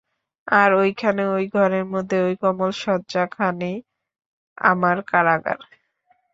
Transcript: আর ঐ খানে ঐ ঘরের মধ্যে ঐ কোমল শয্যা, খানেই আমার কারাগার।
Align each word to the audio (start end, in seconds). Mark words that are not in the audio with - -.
আর 0.47 0.69
ঐ 0.73 0.83
খানে 0.93 1.23
ঐ 1.27 1.37
ঘরের 1.53 1.85
মধ্যে 1.85 2.17
ঐ 2.21 2.29
কোমল 2.41 2.71
শয্যা, 2.83 3.23
খানেই 3.27 3.77
আমার 4.57 4.97
কারাগার। 5.07 5.59